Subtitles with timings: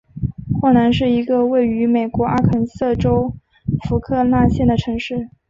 [0.59, 3.35] 霍兰是一个位于美国阿肯色州
[3.87, 5.29] 福克纳县的城市。